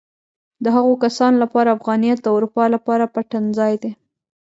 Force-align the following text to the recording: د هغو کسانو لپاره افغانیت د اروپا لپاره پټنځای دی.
د 0.63 0.65
هغو 0.75 0.93
کسانو 1.03 1.37
لپاره 1.43 1.73
افغانیت 1.77 2.17
د 2.21 2.27
اروپا 2.35 2.63
لپاره 2.75 3.11
پټنځای 3.15 3.73
دی. 3.83 3.91